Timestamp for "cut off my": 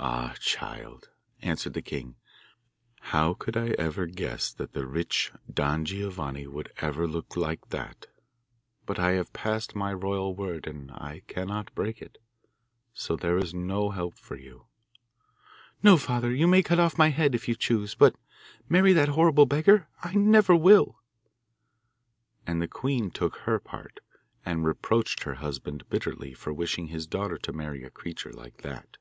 16.62-17.08